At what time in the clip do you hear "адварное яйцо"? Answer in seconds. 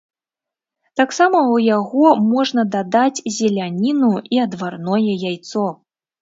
4.47-5.69